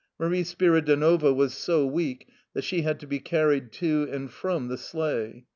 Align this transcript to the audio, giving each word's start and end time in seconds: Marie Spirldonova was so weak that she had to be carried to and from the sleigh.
Marie 0.19 0.41
Spirldonova 0.43 1.31
was 1.31 1.53
so 1.53 1.85
weak 1.85 2.27
that 2.55 2.63
she 2.63 2.81
had 2.81 2.99
to 3.01 3.05
be 3.05 3.19
carried 3.19 3.71
to 3.73 4.09
and 4.11 4.31
from 4.31 4.67
the 4.67 4.75
sleigh. 4.79 5.45